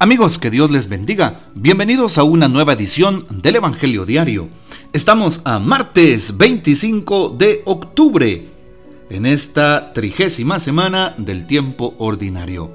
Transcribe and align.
Amigos, 0.00 0.38
que 0.38 0.52
Dios 0.52 0.70
les 0.70 0.88
bendiga. 0.88 1.40
Bienvenidos 1.56 2.18
a 2.18 2.22
una 2.22 2.46
nueva 2.46 2.74
edición 2.74 3.26
del 3.30 3.56
Evangelio 3.56 4.06
Diario. 4.06 4.48
Estamos 4.92 5.40
a 5.42 5.58
martes 5.58 6.36
25 6.36 7.30
de 7.30 7.62
octubre, 7.64 8.48
en 9.10 9.26
esta 9.26 9.92
trigésima 9.92 10.60
semana 10.60 11.16
del 11.18 11.48
tiempo 11.48 11.96
ordinario. 11.98 12.70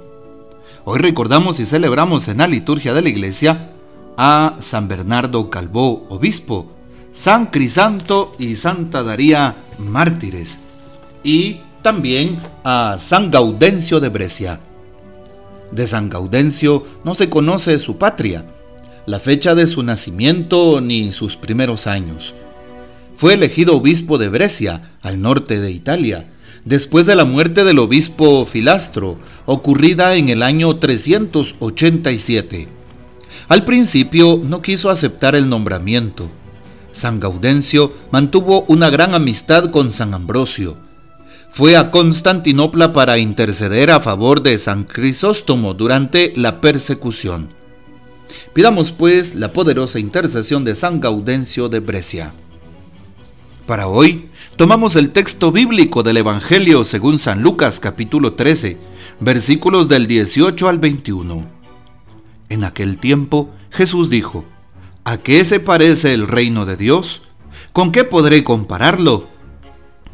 Hoy 0.84 1.00
recordamos 1.00 1.62
y 1.62 1.66
celebramos 1.66 2.28
en 2.28 2.40
la 2.40 2.48
liturgia 2.48 2.94
de 2.94 3.02
la 3.02 3.08
iglesia 3.08 3.72
a 4.18 4.58
San 4.60 4.90
Bernardo 4.90 5.50
Calvó, 5.50 6.06
obispo, 6.10 6.74
San 7.14 7.46
Crisanto 7.46 8.36
y 8.38 8.58
Santa 8.58 9.02
Daría, 9.02 9.56
mártires, 9.78 10.60
y 11.24 11.62
también 11.82 12.42
a 12.66 12.98
San 13.00 13.32
Gaudencio 13.32 14.02
de 14.02 14.10
Brescia 14.10 14.60
de 15.74 15.88
San 15.88 16.10
Gaudencio 16.10 16.84
no 17.04 17.16
se 17.16 17.30
conoce 17.30 17.80
su 17.80 17.98
patria, 17.98 18.46
la 19.06 19.20
fecha 19.20 19.56
de 19.56 19.68
su 19.68 19.84
nacimiento 19.84 20.80
ni 20.82 21.12
sus 21.12 21.36
primeros 21.36 21.88
años. 21.88 22.34
Fue 23.16 23.34
elegido 23.34 23.76
obispo 23.76 24.18
de 24.18 24.30
Brescia, 24.30 24.92
al 25.02 25.22
norte 25.22 25.60
de 25.60 25.72
Italia, 25.72 26.30
después 26.66 27.06
de 27.06 27.16
la 27.16 27.26
muerte 27.26 27.64
del 27.64 27.80
obispo 27.80 28.46
Filastro, 28.46 29.20
ocurrida 29.46 30.16
en 30.16 30.30
el 30.30 30.42
año 30.44 30.78
387. 30.78 32.68
Al 33.50 33.66
principio 33.66 34.40
no 34.44 34.62
quiso 34.62 34.90
aceptar 34.90 35.36
el 35.36 35.50
nombramiento. 35.50 36.30
San 36.92 37.20
Gaudencio 37.20 37.92
mantuvo 38.12 38.66
una 38.68 38.90
gran 38.90 39.14
amistad 39.14 39.72
con 39.72 39.92
San 39.92 40.14
Ambrosio, 40.14 40.78
fue 41.54 41.78
a 41.78 41.92
Constantinopla 41.92 42.94
para 42.94 43.20
interceder 43.20 43.92
a 43.92 44.00
favor 44.00 44.42
de 44.42 44.58
San 44.58 44.86
Crisóstomo 44.86 45.76
durante 45.76 46.34
la 46.36 46.60
persecución. 46.60 47.50
Pidamos 48.54 48.92
pues 48.92 49.36
la 49.36 49.54
poderosa 49.54 50.00
intercesión 50.00 50.64
de 50.66 50.74
San 50.74 51.00
Gaudencio 51.00 51.70
de 51.70 51.80
Brescia. 51.80 52.34
Para 53.68 53.88
hoy, 53.88 54.30
tomamos 54.56 54.96
el 54.96 55.12
texto 55.12 55.52
bíblico 55.52 56.02
del 56.02 56.18
Evangelio 56.18 56.84
según 56.84 57.20
San 57.20 57.44
Lucas 57.44 57.80
capítulo 57.80 58.34
13, 58.34 58.80
versículos 59.20 59.88
del 59.88 60.08
18 60.08 60.68
al 60.68 60.80
21. 60.80 61.46
En 62.50 62.64
aquel 62.64 62.98
tiempo 62.98 63.52
Jesús 63.70 64.10
dijo, 64.10 64.44
¿A 65.04 65.18
qué 65.18 65.46
se 65.46 65.60
parece 65.60 66.16
el 66.16 66.28
reino 66.28 66.66
de 66.66 66.78
Dios? 66.78 67.22
¿Con 67.74 67.92
qué 67.92 68.04
podré 68.04 68.44
compararlo? 68.44 69.33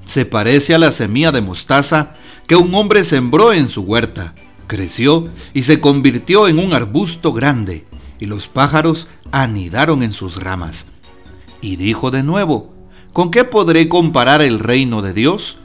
Se 0.09 0.25
parece 0.25 0.73
a 0.73 0.79
la 0.79 0.91
semilla 0.91 1.31
de 1.31 1.39
mostaza 1.39 2.13
que 2.47 2.55
un 2.55 2.73
hombre 2.73 3.03
sembró 3.03 3.53
en 3.53 3.67
su 3.67 3.81
huerta. 3.83 4.33
Creció 4.65 5.29
y 5.53 5.61
se 5.61 5.79
convirtió 5.79 6.47
en 6.47 6.57
un 6.57 6.73
arbusto 6.73 7.31
grande, 7.31 7.85
y 8.19 8.25
los 8.25 8.47
pájaros 8.47 9.07
anidaron 9.31 10.01
en 10.01 10.11
sus 10.11 10.41
ramas. 10.41 10.93
Y 11.61 11.75
dijo 11.75 12.09
de 12.09 12.23
nuevo, 12.23 12.73
¿con 13.13 13.29
qué 13.29 13.43
podré 13.43 13.87
comparar 13.87 14.41
el 14.41 14.57
reino 14.57 15.03
de 15.03 15.13
Dios? 15.13 15.59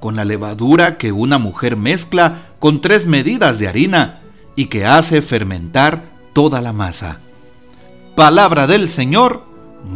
Con 0.00 0.16
la 0.16 0.24
levadura 0.24 0.96
que 0.96 1.12
una 1.12 1.36
mujer 1.36 1.76
mezcla 1.76 2.46
con 2.60 2.80
tres 2.80 3.06
medidas 3.06 3.58
de 3.58 3.68
harina 3.68 4.22
y 4.56 4.66
que 4.66 4.86
hace 4.86 5.20
fermentar 5.20 6.04
toda 6.32 6.62
la 6.62 6.72
masa. 6.72 7.20
Palabra 8.16 8.66
del 8.66 8.88
Señor, 8.88 9.44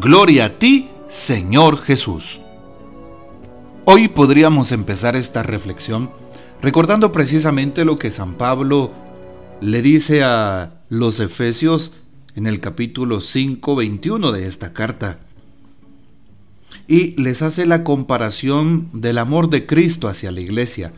gloria 0.00 0.44
a 0.44 0.50
ti, 0.50 0.90
Señor 1.08 1.82
Jesús. 1.82 2.40
Hoy 3.88 4.08
podríamos 4.08 4.72
empezar 4.72 5.14
esta 5.14 5.44
reflexión 5.44 6.10
recordando 6.60 7.12
precisamente 7.12 7.84
lo 7.84 8.00
que 8.00 8.10
San 8.10 8.34
Pablo 8.34 8.90
le 9.60 9.80
dice 9.80 10.24
a 10.24 10.80
los 10.88 11.20
Efesios 11.20 11.92
en 12.34 12.48
el 12.48 12.58
capítulo 12.58 13.20
5, 13.20 13.76
21 13.76 14.32
de 14.32 14.48
esta 14.48 14.72
carta. 14.72 15.20
Y 16.88 17.14
les 17.22 17.42
hace 17.42 17.64
la 17.64 17.84
comparación 17.84 18.88
del 18.92 19.18
amor 19.18 19.50
de 19.50 19.66
Cristo 19.66 20.08
hacia 20.08 20.32
la 20.32 20.40
iglesia 20.40 20.92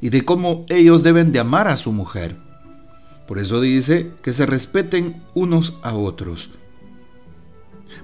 y 0.00 0.08
de 0.08 0.24
cómo 0.24 0.64
ellos 0.70 1.02
deben 1.02 1.32
de 1.32 1.40
amar 1.40 1.68
a 1.68 1.76
su 1.76 1.92
mujer. 1.92 2.38
Por 3.28 3.38
eso 3.38 3.60
dice 3.60 4.12
que 4.22 4.32
se 4.32 4.46
respeten 4.46 5.22
unos 5.34 5.74
a 5.82 5.92
otros. 5.92 6.48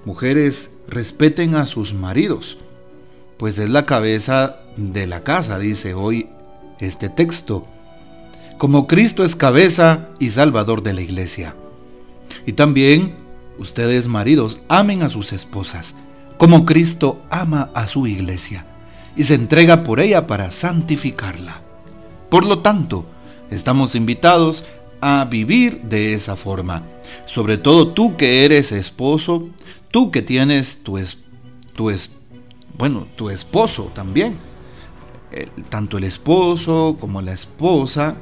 Mujeres, 0.05 0.77
respeten 0.87 1.55
a 1.55 1.65
sus 1.65 1.95
maridos 1.95 2.59
pues 3.37 3.57
es 3.59 3.69
la 3.69 3.85
cabeza 3.85 4.57
de 4.75 5.07
la 5.07 5.23
casa, 5.23 5.59
dice 5.59 5.93
hoy 5.93 6.29
este 6.79 7.09
texto. 7.09 7.67
Como 8.57 8.87
Cristo 8.87 9.23
es 9.23 9.35
cabeza 9.35 10.07
y 10.19 10.29
salvador 10.29 10.81
de 10.83 10.93
la 10.93 11.01
iglesia. 11.01 11.55
Y 12.45 12.53
también 12.53 13.15
ustedes 13.59 14.07
maridos 14.07 14.59
amen 14.67 15.03
a 15.03 15.09
sus 15.09 15.33
esposas, 15.33 15.95
como 16.37 16.65
Cristo 16.65 17.21
ama 17.29 17.69
a 17.73 17.87
su 17.87 18.07
iglesia 18.07 18.65
y 19.17 19.23
se 19.23 19.33
entrega 19.33 19.83
por 19.83 19.99
ella 19.99 20.27
para 20.27 20.51
santificarla. 20.51 21.61
Por 22.29 22.45
lo 22.45 22.59
tanto, 22.59 23.05
estamos 23.49 23.95
invitados 23.95 24.63
a 25.01 25.25
vivir 25.25 25.81
de 25.83 26.13
esa 26.13 26.35
forma. 26.35 26.83
Sobre 27.25 27.57
todo 27.57 27.89
tú 27.89 28.15
que 28.15 28.45
eres 28.45 28.71
esposo, 28.71 29.49
tú 29.91 30.11
que 30.11 30.21
tienes 30.21 30.83
tu, 30.83 30.97
es, 30.99 31.23
tu, 31.75 31.89
bueno, 32.75 33.07
tu 33.15 33.29
esposo 33.29 33.91
también. 33.93 34.37
tanto 35.69 35.97
el 35.97 36.05
esposo 36.05 36.97
como 36.99 37.21
la 37.21 37.33
esposa 37.33 38.15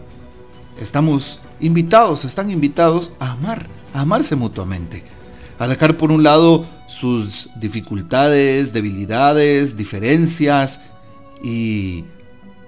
estamos 0.80 1.40
invitados, 1.60 2.26
están 2.26 2.52
invitados 2.52 3.12
a 3.20 3.32
amar, 3.32 3.68
a 3.94 4.02
amarse 4.02 4.36
mutuamente, 4.36 5.04
a 5.60 5.68
dejar 5.68 5.98
por 5.98 6.12
un 6.12 6.24
lado 6.24 6.66
sus 6.88 7.50
dificultades, 7.60 8.74
debilidades, 8.74 9.78
diferencias 9.78 10.82
y 11.44 12.06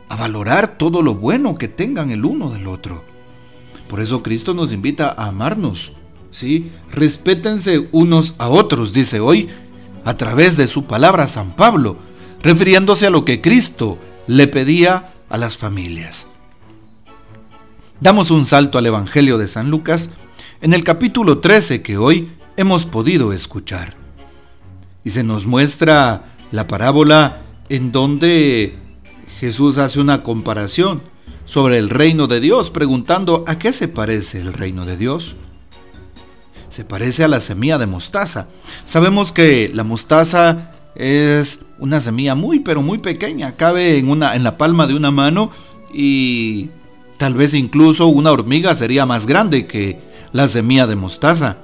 a 0.09 0.16
valorar 0.16 0.77
todo 0.77 1.01
lo 1.01 1.16
bueno 1.16 1.55
que 1.55 1.67
tengan 1.67 2.11
el 2.11 2.25
uno 2.25 2.49
del 2.49 2.67
otro. 2.67 3.03
Por 3.89 3.99
eso 3.99 4.23
Cristo 4.23 4.53
nos 4.53 4.71
invita 4.71 5.09
a 5.09 5.27
amarnos, 5.27 5.93
¿sí? 6.31 6.71
Respétense 6.91 7.87
unos 7.91 8.35
a 8.37 8.49
otros, 8.49 8.93
dice 8.93 9.19
hoy 9.19 9.49
a 10.07 10.16
través 10.16 10.56
de 10.56 10.68
su 10.68 10.85
palabra 10.85 11.28
San 11.28 11.53
Pablo, 11.53 11.97
refiriéndose 12.41 13.07
a 13.07 13.09
lo 13.09 13.25
que 13.25 13.41
Cristo 13.41 13.97
le 14.25 14.47
pedía 14.47 15.12
a 15.28 15.35
las 15.35 15.57
familias. 15.57 16.28
Damos 18.00 18.31
un 18.31 18.46
salto 18.46 18.78
al 18.78 18.85
Evangelio 18.85 19.38
de 19.38 19.50
San 19.50 19.69
Lucas 19.69 20.12
en 20.62 20.73
el 20.73 20.85
capítulo 20.85 21.40
13 21.40 21.81
que 21.81 21.97
hoy 21.97 22.31
hemos 22.56 22.85
podido 22.85 23.34
escuchar. 23.34 23.96
Y 25.03 25.09
se 25.09 25.25
nos 25.25 25.46
muestra 25.46 26.31
la 26.51 26.67
parábola 26.67 27.41
en 27.67 27.91
donde 27.91 28.78
Jesús 29.41 29.78
hace 29.78 30.00
una 30.00 30.23
comparación 30.23 31.01
sobre 31.44 31.79
el 31.79 31.90
reino 31.90 32.28
de 32.28 32.40
Dios, 32.40 32.72
preguntando 32.72 33.44
a 33.46 33.59
qué 33.59 33.73
se 33.73 33.90
parece 33.90 34.40
el 34.40 34.53
reino 34.53 34.85
de 34.85 34.96
Dios 34.96 35.35
se 36.77 36.85
parece 36.85 37.23
a 37.23 37.27
la 37.27 37.41
semilla 37.41 37.79
de 37.79 37.88
mostaza. 37.88 38.49
Sabemos 38.85 39.31
que 39.31 39.71
la 39.73 39.83
mostaza 39.83 40.73
es 40.93 41.61
una 41.79 41.99
semilla 41.99 42.35
muy 42.35 42.59
pero 42.59 42.83
muy 42.83 42.99
pequeña, 42.99 43.55
cabe 43.55 43.97
en 43.97 44.11
una 44.11 44.35
en 44.35 44.43
la 44.43 44.59
palma 44.59 44.85
de 44.85 44.93
una 44.93 45.09
mano 45.09 45.49
y 45.91 46.69
tal 47.17 47.33
vez 47.33 47.55
incluso 47.55 48.05
una 48.05 48.31
hormiga 48.31 48.75
sería 48.75 49.07
más 49.07 49.25
grande 49.25 49.66
que 49.66 49.99
la 50.33 50.47
semilla 50.49 50.85
de 50.85 50.95
mostaza. 50.95 51.57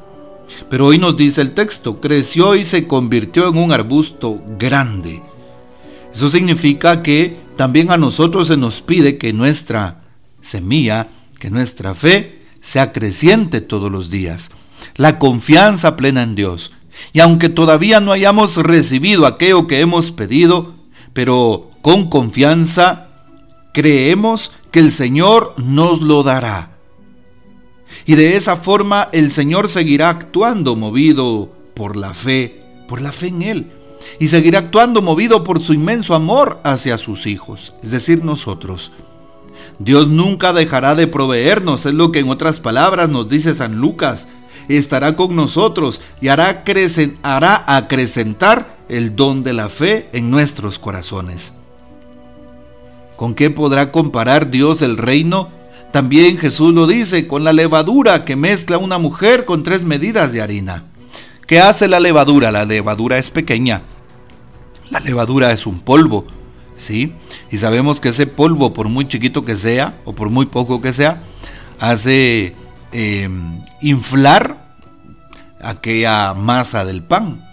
Pero 0.68 0.88
hoy 0.88 0.98
nos 0.98 1.16
dice 1.16 1.42
el 1.42 1.52
texto, 1.52 2.02
creció 2.02 2.56
y 2.56 2.66
se 2.66 2.88
convirtió 2.88 3.50
en 3.50 3.58
un 3.58 3.72
arbusto 3.72 4.42
grande. 4.58 5.22
Eso 6.12 6.28
significa 6.28 7.04
que 7.04 7.38
también 7.56 7.92
a 7.92 7.98
nosotros 7.98 8.48
se 8.48 8.58
nos 8.58 8.82
pide 8.82 9.20
que 9.20 9.32
nuestra 9.32 10.06
semilla, 10.42 11.10
que 11.38 11.52
nuestra 11.52 11.94
fe 11.94 12.42
sea 12.62 12.92
creciente 12.92 13.62
todos 13.62 13.92
los 13.92 14.10
días 14.10 14.50
la 14.96 15.20
confianza 15.20 15.96
plena 15.96 16.24
en 16.24 16.36
Dios. 16.36 16.72
Y 17.12 17.20
aunque 17.20 17.50
todavía 17.50 18.00
no 18.00 18.12
hayamos 18.12 18.58
recibido 18.58 19.26
aquello 19.26 19.68
que 19.68 19.82
hemos 19.82 20.12
pedido, 20.12 20.74
pero 21.14 21.72
con 21.82 22.10
confianza 22.10 23.10
creemos 23.74 24.52
que 24.72 24.80
el 24.80 24.92
Señor 24.92 25.56
nos 25.58 26.02
lo 26.02 26.24
dará. 26.24 26.78
Y 28.06 28.16
de 28.16 28.36
esa 28.36 28.58
forma 28.58 29.10
el 29.12 29.32
Señor 29.32 29.70
seguirá 29.70 30.10
actuando 30.10 30.76
movido 30.76 31.52
por 31.74 31.96
la 31.96 32.14
fe, 32.14 32.62
por 32.88 33.02
la 33.02 33.12
fe 33.12 33.28
en 33.28 33.42
Él. 33.42 33.72
Y 34.20 34.28
seguirá 34.28 34.60
actuando 34.60 35.02
movido 35.02 35.44
por 35.44 35.60
su 35.60 35.74
inmenso 35.74 36.14
amor 36.14 36.60
hacia 36.64 36.98
sus 36.98 37.26
hijos, 37.26 37.74
es 37.82 37.90
decir, 37.90 38.24
nosotros. 38.24 38.92
Dios 39.80 40.10
nunca 40.10 40.54
dejará 40.54 40.94
de 40.94 41.08
proveernos, 41.08 41.86
es 41.86 41.94
lo 41.94 42.12
que 42.12 42.20
en 42.20 42.30
otras 42.30 42.60
palabras 42.60 43.10
nos 43.10 43.30
dice 43.30 43.56
San 43.56 43.78
Lucas 43.78 44.28
estará 44.68 45.16
con 45.16 45.36
nosotros 45.36 46.02
y 46.22 46.30
hará, 46.30 46.64
hará 47.24 47.64
acrecentar 47.68 48.78
el 48.90 49.16
don 49.16 49.44
de 49.44 49.54
la 49.54 49.70
fe 49.70 50.10
en 50.14 50.30
nuestros 50.30 50.80
corazones. 50.80 51.54
¿Con 53.16 53.36
qué 53.36 53.50
podrá 53.50 53.92
comparar 53.92 54.50
Dios 54.50 54.82
el 54.82 54.98
reino 54.98 55.50
También 55.92 56.38
Jesús 56.38 56.74
lo 56.74 56.88
dice 56.88 57.28
con 57.28 57.44
la 57.44 57.54
levadura 57.54 58.26
que 58.26 58.36
mezcla 58.36 58.80
una 58.80 58.98
mujer 58.98 59.46
con 59.46 59.64
tres 59.64 59.84
medidas 59.84 60.34
de 60.34 60.42
harina. 60.42 60.86
¿Qué 61.46 61.60
hace 61.60 61.88
la 61.88 62.00
levadura? 62.00 62.52
La 62.52 62.66
levadura 62.66 63.18
es 63.18 63.30
pequeña. 63.30 63.84
La 64.90 65.00
levadura 65.00 65.52
es 65.52 65.68
un 65.68 65.80
polvo, 65.80 66.26
¿sí? 66.78 67.14
Y 67.52 67.58
sabemos 67.58 68.00
que 68.00 68.10
ese 68.10 68.28
polvo, 68.28 68.74
por 68.74 68.90
muy 68.90 69.08
chiquito 69.08 69.46
que 69.46 69.56
sea 69.56 70.00
o 70.06 70.14
por 70.14 70.30
muy 70.30 70.48
poco 70.48 70.82
que 70.82 70.94
sea, 70.94 71.22
hace 71.80 72.56
em, 72.94 73.62
inflar 73.82 74.78
aquella 75.62 76.34
masa 76.34 76.86
del 76.86 77.04
pan. 77.04 77.46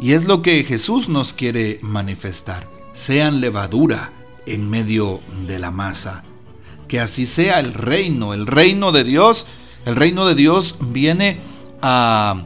Y 0.00 0.12
es 0.12 0.24
lo 0.24 0.42
que 0.42 0.64
Jesús 0.64 1.08
nos 1.08 1.34
quiere 1.34 1.78
manifestar. 1.82 2.68
Sean 2.94 3.40
levadura 3.40 4.12
en 4.46 4.70
medio 4.70 5.20
de 5.46 5.58
la 5.58 5.70
masa 5.70 6.24
que 6.88 6.98
así 6.98 7.26
sea 7.26 7.60
el 7.60 7.74
reino, 7.74 8.34
el 8.34 8.46
reino 8.46 8.90
de 8.90 9.04
Dios. 9.04 9.46
El 9.84 9.94
reino 9.94 10.26
de 10.26 10.34
Dios 10.34 10.74
viene 10.80 11.38
a, 11.82 12.44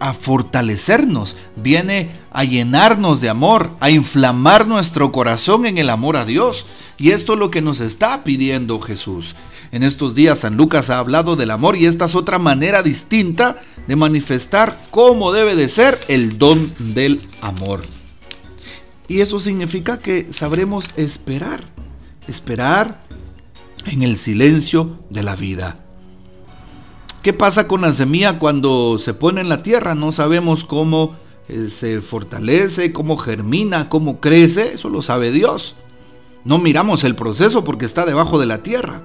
a 0.00 0.12
fortalecernos, 0.12 1.36
viene 1.56 2.10
a 2.32 2.44
llenarnos 2.44 3.20
de 3.20 3.30
amor, 3.30 3.70
a 3.80 3.90
inflamar 3.90 4.66
nuestro 4.66 5.12
corazón 5.12 5.64
en 5.64 5.78
el 5.78 5.88
amor 5.88 6.16
a 6.16 6.24
Dios. 6.24 6.66
Y 6.98 7.12
esto 7.12 7.32
es 7.32 7.38
lo 7.38 7.50
que 7.50 7.62
nos 7.62 7.80
está 7.80 8.22
pidiendo 8.24 8.80
Jesús. 8.80 9.34
En 9.72 9.84
estos 9.84 10.14
días 10.14 10.40
San 10.40 10.56
Lucas 10.56 10.90
ha 10.90 10.98
hablado 10.98 11.36
del 11.36 11.50
amor 11.50 11.76
y 11.76 11.86
esta 11.86 12.06
es 12.06 12.14
otra 12.14 12.38
manera 12.38 12.82
distinta 12.82 13.60
de 13.86 13.96
manifestar 13.96 14.76
cómo 14.90 15.32
debe 15.32 15.54
de 15.54 15.68
ser 15.68 15.98
el 16.08 16.38
don 16.38 16.72
del 16.78 17.28
amor. 17.40 17.82
Y 19.06 19.20
eso 19.20 19.38
significa 19.38 19.98
que 19.98 20.32
sabremos 20.32 20.90
esperar, 20.96 21.64
esperar 22.26 23.02
en 23.86 24.02
el 24.02 24.16
silencio 24.16 24.98
de 25.08 25.22
la 25.22 25.36
vida. 25.36 25.76
¿Qué 27.22 27.32
pasa 27.32 27.68
con 27.68 27.82
la 27.82 27.92
semilla 27.92 28.38
cuando 28.38 28.98
se 28.98 29.14
pone 29.14 29.40
en 29.40 29.48
la 29.48 29.62
tierra? 29.62 29.94
No 29.94 30.10
sabemos 30.10 30.64
cómo 30.64 31.16
eh, 31.48 31.68
se 31.68 32.00
fortalece, 32.00 32.92
cómo 32.92 33.16
germina, 33.16 33.88
cómo 33.88 34.20
crece, 34.20 34.72
eso 34.74 34.88
lo 34.88 35.02
sabe 35.02 35.30
Dios. 35.30 35.74
No 36.44 36.58
miramos 36.58 37.04
el 37.04 37.14
proceso 37.14 37.62
porque 37.62 37.84
está 37.84 38.06
debajo 38.06 38.38
de 38.40 38.46
la 38.46 38.62
tierra, 38.62 39.02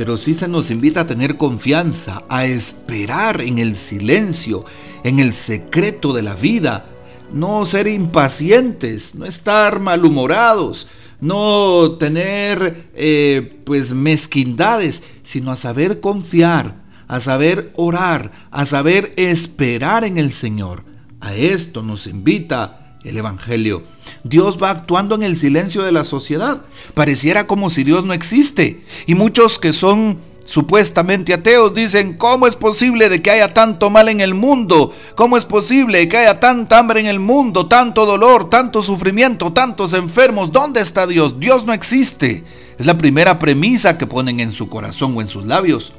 pero 0.00 0.16
sí 0.16 0.32
se 0.32 0.48
nos 0.48 0.70
invita 0.70 1.02
a 1.02 1.06
tener 1.06 1.36
confianza, 1.36 2.22
a 2.30 2.46
esperar 2.46 3.42
en 3.42 3.58
el 3.58 3.76
silencio, 3.76 4.64
en 5.04 5.20
el 5.20 5.34
secreto 5.34 6.14
de 6.14 6.22
la 6.22 6.34
vida, 6.34 6.86
no 7.34 7.66
ser 7.66 7.86
impacientes, 7.86 9.14
no 9.14 9.26
estar 9.26 9.78
malhumorados, 9.78 10.86
no 11.20 11.98
tener 11.98 12.88
eh, 12.94 13.60
pues 13.66 13.92
mezquindades, 13.92 15.02
sino 15.22 15.52
a 15.52 15.56
saber 15.56 16.00
confiar, 16.00 16.76
a 17.06 17.20
saber 17.20 17.70
orar, 17.76 18.32
a 18.50 18.64
saber 18.64 19.12
esperar 19.16 20.04
en 20.04 20.16
el 20.16 20.32
Señor. 20.32 20.82
A 21.20 21.34
esto 21.34 21.82
nos 21.82 22.06
invita 22.06 22.79
el 23.04 23.16
Evangelio. 23.16 23.82
Dios 24.24 24.58
va 24.62 24.70
actuando 24.70 25.14
en 25.14 25.22
el 25.22 25.36
silencio 25.36 25.82
de 25.82 25.92
la 25.92 26.04
sociedad. 26.04 26.62
Pareciera 26.94 27.46
como 27.46 27.70
si 27.70 27.84
Dios 27.84 28.04
no 28.04 28.12
existe. 28.12 28.84
Y 29.06 29.14
muchos 29.14 29.58
que 29.58 29.72
son 29.72 30.18
supuestamente 30.44 31.32
ateos 31.32 31.74
dicen, 31.74 32.16
¿cómo 32.16 32.46
es 32.46 32.56
posible 32.56 33.08
de 33.08 33.22
que 33.22 33.30
haya 33.30 33.54
tanto 33.54 33.88
mal 33.88 34.08
en 34.08 34.20
el 34.20 34.34
mundo? 34.34 34.92
¿Cómo 35.14 35.36
es 35.36 35.44
posible 35.44 36.08
que 36.08 36.18
haya 36.18 36.40
tanta 36.40 36.78
hambre 36.78 37.00
en 37.00 37.06
el 37.06 37.20
mundo, 37.20 37.66
tanto 37.66 38.04
dolor, 38.04 38.50
tanto 38.50 38.82
sufrimiento, 38.82 39.52
tantos 39.52 39.92
enfermos? 39.92 40.50
¿Dónde 40.50 40.80
está 40.80 41.06
Dios? 41.06 41.38
Dios 41.38 41.64
no 41.64 41.72
existe. 41.72 42.44
Es 42.78 42.86
la 42.86 42.98
primera 42.98 43.38
premisa 43.38 43.96
que 43.96 44.06
ponen 44.06 44.40
en 44.40 44.52
su 44.52 44.68
corazón 44.68 45.16
o 45.16 45.20
en 45.20 45.28
sus 45.28 45.46
labios. 45.46 45.92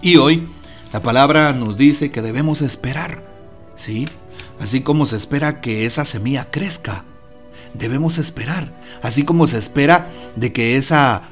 Y 0.00 0.16
hoy 0.16 0.46
la 0.92 1.02
palabra 1.02 1.52
nos 1.52 1.76
dice 1.76 2.10
que 2.10 2.22
debemos 2.22 2.62
esperar, 2.62 3.22
¿sí? 3.76 4.08
Así 4.60 4.82
como 4.82 5.06
se 5.06 5.16
espera 5.16 5.60
que 5.60 5.86
esa 5.86 6.04
semilla 6.04 6.50
crezca, 6.50 7.04
debemos 7.74 8.18
esperar, 8.18 8.72
así 9.02 9.24
como 9.24 9.46
se 9.46 9.58
espera 9.58 10.10
de 10.36 10.52
que 10.52 10.76
esa 10.76 11.22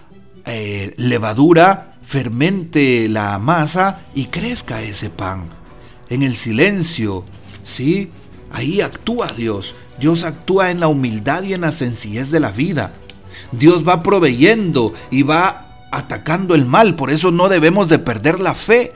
eh, 0.47 0.95
levadura 0.97 1.99
fermente 2.03 3.07
la 3.09 3.39
masa 3.39 4.01
y 4.15 4.27
crezca 4.27 4.83
ese 4.83 5.11
pan. 5.11 5.51
En 6.09 6.23
el 6.23 6.37
silencio, 6.37 7.25
¿sí? 7.63 8.11
Ahí 8.51 8.81
actúa 8.81 9.29
Dios. 9.37 9.75
Dios 10.01 10.25
actúa 10.25 10.71
en 10.71 10.81
la 10.81 10.89
humildad 10.89 11.43
y 11.43 11.53
en 11.53 11.61
la 11.61 11.73
sencillez 11.73 12.31
de 12.31 12.41
la 12.41 12.51
vida. 12.51 12.95
Dios 13.53 13.87
va 13.87 14.03
proveyendo 14.03 14.95
y 15.11 15.23
va 15.23 15.89
atacando 15.93 16.55
el 16.55 16.65
mal. 16.65 16.97
Por 16.97 17.11
eso 17.11 17.31
no 17.31 17.51
debemos 17.51 17.91
de 17.91 17.99
perder 17.99 18.41
la 18.41 18.55
fe. 18.55 18.95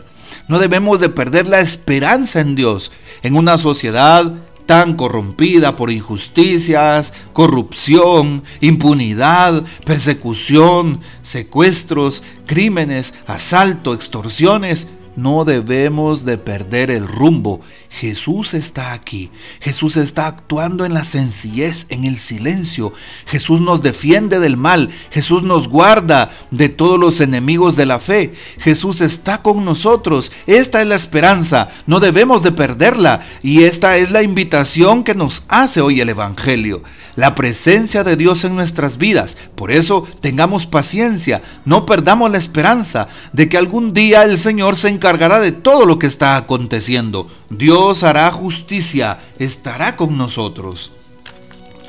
No 0.49 0.59
debemos 0.59 1.01
de 1.01 1.09
perder 1.09 1.47
la 1.47 1.61
esperanza 1.61 2.41
en 2.41 2.55
Dios. 2.55 2.93
En 3.23 3.37
una 3.37 3.59
sociedad 3.59 4.33
tan 4.67 4.95
corrompida 4.97 5.77
por 5.77 5.91
injusticias, 5.91 7.13
corrupción, 7.33 8.45
impunidad, 8.61 9.65
persecución, 9.85 11.01
secuestros, 11.23 12.23
crímenes, 12.47 13.15
asalto, 13.27 13.95
extorsiones, 13.95 14.89
no 15.17 15.45
debemos 15.45 16.25
de 16.25 16.39
perder 16.39 16.91
el 16.91 17.07
rumbo. 17.07 17.61
Jesús 17.91 18.55
está 18.55 18.93
aquí. 18.93 19.31
Jesús 19.61 19.97
está 19.97 20.27
actuando 20.27 20.85
en 20.85 20.95
la 20.95 21.05
sencillez, 21.05 21.87
en 21.91 22.05
el 22.05 22.19
silencio. 22.19 22.93
Jesús 23.27 23.61
nos 23.61 23.83
defiende 23.83 24.41
del 24.41 24.57
mal. 24.57 24.91
Jesús 25.11 25.43
nos 25.43 25.69
guarda 25.69 26.33
de 26.51 26.69
todos 26.69 26.99
los 26.99 27.21
enemigos 27.21 27.77
de 27.77 27.87
la 27.87 28.01
fe. 28.01 28.35
Jesús 28.59 29.01
está 29.01 29.43
con 29.43 29.65
nosotros. 29.65 30.33
Esta 30.47 30.81
es 30.81 30.89
la 30.89 30.95
esperanza. 30.95 31.69
No 31.87 32.01
debemos 32.01 32.43
de 32.43 32.53
perderla. 32.53 33.27
Y 33.43 33.65
esta 33.65 33.97
es 33.97 34.11
la 34.11 34.23
invitación 34.23 35.05
que 35.05 35.15
nos 35.15 35.45
hace 35.49 35.81
hoy 35.81 36.01
el 36.01 36.09
Evangelio 36.09 36.83
la 37.15 37.35
presencia 37.35 38.05
de 38.05 38.17
Dios 38.17 38.45
en 38.45 38.55
nuestras 38.55 38.99
vidas. 38.99 39.37
Por 39.55 39.71
eso 39.71 40.07
tengamos 40.21 40.67
paciencia, 40.67 41.43
no 41.65 41.87
perdamos 41.87 42.31
la 42.31 42.39
esperanza 42.39 43.09
de 43.33 43.49
que 43.49 43.59
algún 43.59 43.93
día 43.93 44.23
el 44.23 44.39
Señor 44.39 44.77
se 44.77 44.89
encargará 45.03 45.41
de 45.41 45.51
todo 45.51 45.85
lo 45.85 45.99
que 45.99 46.07
está 46.07 46.37
aconteciendo. 46.37 47.29
Dios 47.51 48.05
hará 48.05 48.31
justicia, 48.31 49.19
estará 49.37 49.97
con 49.97 50.17
nosotros. 50.17 50.93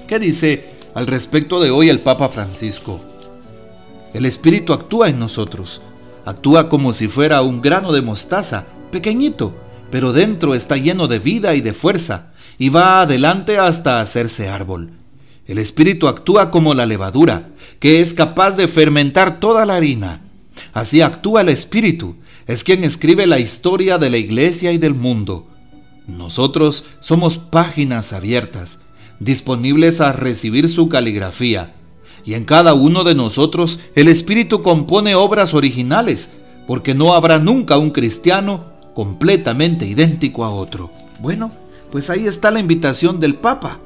¿Qué 0.07 0.17
dice 0.17 0.71
al 0.95 1.05
respecto 1.05 1.61
de 1.61 1.69
hoy 1.69 1.89
el 1.89 1.99
Papa 1.99 2.29
Francisco? 2.29 3.01
El 4.15 4.25
Espíritu 4.25 4.73
actúa 4.73 5.09
en 5.09 5.19
nosotros, 5.19 5.79
actúa 6.25 6.69
como 6.69 6.91
si 6.91 7.07
fuera 7.07 7.43
un 7.43 7.61
grano 7.61 7.91
de 7.91 8.01
mostaza, 8.01 8.65
pequeñito, 8.91 9.53
pero 9.91 10.11
dentro 10.11 10.55
está 10.55 10.77
lleno 10.77 11.07
de 11.07 11.19
vida 11.19 11.53
y 11.53 11.61
de 11.61 11.73
fuerza, 11.73 12.31
y 12.57 12.69
va 12.69 13.01
adelante 13.01 13.59
hasta 13.59 14.01
hacerse 14.01 14.49
árbol. 14.49 14.89
El 15.45 15.59
espíritu 15.59 16.07
actúa 16.07 16.49
como 16.49 16.73
la 16.73 16.87
levadura, 16.87 17.49
que 17.79 18.01
es 18.01 18.15
capaz 18.15 18.53
de 18.53 18.67
fermentar 18.67 19.39
toda 19.39 19.67
la 19.67 19.75
harina. 19.75 20.21
Así 20.73 21.03
actúa 21.03 21.41
el 21.41 21.49
espíritu, 21.49 22.15
es 22.47 22.63
quien 22.63 22.83
escribe 22.83 23.27
la 23.27 23.39
historia 23.39 23.97
de 23.97 24.09
la 24.09 24.17
iglesia 24.17 24.71
y 24.71 24.77
del 24.77 24.95
mundo. 24.95 25.47
Nosotros 26.07 26.83
somos 26.99 27.37
páginas 27.37 28.13
abiertas, 28.13 28.81
disponibles 29.19 30.01
a 30.01 30.11
recibir 30.11 30.67
su 30.67 30.89
caligrafía, 30.89 31.75
y 32.25 32.33
en 32.33 32.45
cada 32.45 32.73
uno 32.73 33.03
de 33.03 33.15
nosotros 33.15 33.79
el 33.95 34.07
Espíritu 34.07 34.61
compone 34.61 35.15
obras 35.15 35.53
originales, 35.53 36.31
porque 36.67 36.93
no 36.93 37.13
habrá 37.13 37.39
nunca 37.39 37.77
un 37.77 37.91
cristiano 37.91 38.65
completamente 38.93 39.85
idéntico 39.85 40.43
a 40.43 40.49
otro. 40.49 40.91
Bueno, 41.19 41.51
pues 41.91 42.09
ahí 42.09 42.25
está 42.25 42.51
la 42.51 42.59
invitación 42.59 43.19
del 43.19 43.35
Papa. 43.35 43.79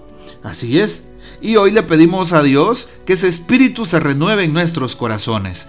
Así 0.44 0.80
es, 0.80 1.08
y 1.42 1.56
hoy 1.56 1.72
le 1.72 1.84
pedimos 1.84 2.34
a 2.34 2.44
Dios 2.44 2.90
que 3.06 3.14
ese 3.14 3.28
espíritu 3.28 3.86
se 3.86 4.00
renueve 4.00 4.44
en 4.44 4.54
nuestros 4.54 4.96
corazones 4.96 5.68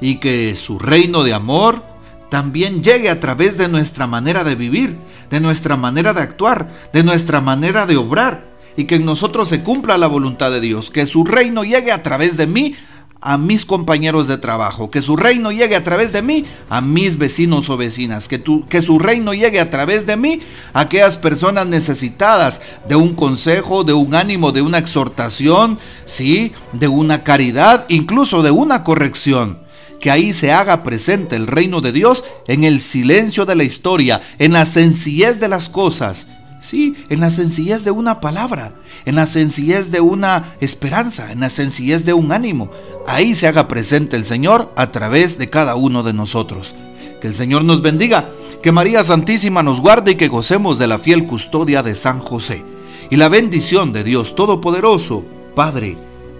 y 0.00 0.16
que 0.16 0.54
su 0.56 0.78
reino 0.78 1.24
de 1.24 1.34
amor 1.34 1.82
también 2.30 2.82
llegue 2.82 3.10
a 3.10 3.20
través 3.20 3.58
de 3.58 3.68
nuestra 3.68 4.06
manera 4.06 4.44
de 4.44 4.54
vivir, 4.54 4.96
de 5.28 5.40
nuestra 5.40 5.76
manera 5.76 6.14
de 6.14 6.22
actuar, 6.22 6.68
de 6.92 7.02
nuestra 7.04 7.40
manera 7.40 7.86
de 7.86 7.96
obrar 7.96 8.50
y 8.76 8.84
que 8.84 8.94
en 8.94 9.04
nosotros 9.04 9.48
se 9.48 9.62
cumpla 9.62 9.98
la 9.98 10.06
voluntad 10.06 10.50
de 10.50 10.60
Dios, 10.60 10.90
que 10.90 11.04
su 11.06 11.24
reino 11.24 11.64
llegue 11.64 11.92
a 11.92 12.02
través 12.02 12.36
de 12.36 12.46
mí 12.46 12.74
a 13.20 13.36
mis 13.36 13.66
compañeros 13.66 14.28
de 14.28 14.38
trabajo, 14.38 14.90
que 14.90 15.02
su 15.02 15.14
reino 15.16 15.52
llegue 15.52 15.76
a 15.76 15.84
través 15.84 16.12
de 16.12 16.22
mí 16.22 16.46
a 16.70 16.80
mis 16.80 17.18
vecinos 17.18 17.68
o 17.68 17.76
vecinas, 17.76 18.28
que, 18.28 18.42
que 18.68 18.80
su 18.80 18.98
reino 18.98 19.34
llegue 19.34 19.60
a 19.60 19.70
través 19.70 20.06
de 20.06 20.16
mí 20.16 20.40
a 20.72 20.80
aquellas 20.80 21.18
personas 21.18 21.66
necesitadas 21.66 22.62
de 22.88 22.96
un 22.96 23.14
consejo, 23.14 23.84
de 23.84 23.92
un 23.92 24.14
ánimo, 24.14 24.52
de 24.52 24.62
una 24.62 24.78
exhortación, 24.78 25.78
sí, 26.06 26.52
de 26.72 26.88
una 26.88 27.22
caridad, 27.22 27.84
incluso 27.88 28.42
de 28.42 28.52
una 28.52 28.84
corrección. 28.84 29.58
Que 30.00 30.10
ahí 30.10 30.32
se 30.32 30.50
haga 30.50 30.82
presente 30.82 31.36
el 31.36 31.46
reino 31.46 31.80
de 31.80 31.92
Dios 31.92 32.24
en 32.48 32.64
el 32.64 32.80
silencio 32.80 33.44
de 33.44 33.54
la 33.54 33.64
historia, 33.64 34.22
en 34.38 34.54
la 34.54 34.66
sencillez 34.66 35.38
de 35.38 35.48
las 35.48 35.68
cosas 35.68 36.26
Sí, 36.60 36.94
en 37.08 37.20
la 37.20 37.30
sencillez 37.30 37.84
de 37.84 37.90
una 37.90 38.20
palabra, 38.20 38.74
en 39.06 39.14
la 39.14 39.26
sencillez 39.26 39.90
de 39.90 40.02
una 40.02 40.56
esperanza, 40.60 41.32
en 41.32 41.40
la 41.40 41.48
sencillez 41.48 42.04
de 42.04 42.12
un 42.12 42.32
ánimo. 42.32 42.70
Ahí 43.06 43.34
se 43.34 43.48
haga 43.48 43.66
presente 43.66 44.16
el 44.16 44.26
Señor 44.26 44.70
a 44.76 44.92
través 44.92 45.38
de 45.38 45.48
cada 45.48 45.74
uno 45.74 46.02
de 46.02 46.12
nosotros. 46.12 46.74
Que 47.22 47.28
el 47.28 47.34
Señor 47.34 47.64
nos 47.64 47.80
bendiga, 47.80 48.28
que 48.62 48.72
María 48.72 49.02
Santísima 49.04 49.62
nos 49.62 49.80
guarde 49.80 50.12
y 50.12 50.14
que 50.16 50.28
gocemos 50.28 50.78
de 50.78 50.86
la 50.86 50.98
fiel 50.98 51.26
custodia 51.26 51.82
de 51.82 51.96
San 51.96 52.20
José. 52.20 52.62
Y 53.08 53.16
la 53.16 53.30
bendición 53.30 53.94
de 53.94 54.04
Dios 54.04 54.34
Todopoderoso, 54.36 55.24
Padre, 55.54 55.96